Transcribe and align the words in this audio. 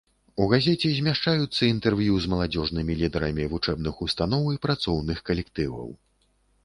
У 0.43 0.45
газеце 0.53 0.89
змяшчаюцца 0.99 1.61
інтэрв'ю 1.73 2.15
з 2.25 2.31
маладзёжнымі 2.33 2.95
лідарамі 3.03 3.45
вучэбных 3.55 3.95
устаноў 4.07 4.43
і 4.57 4.61
працоўных 4.65 5.17
калектываў. 5.29 5.87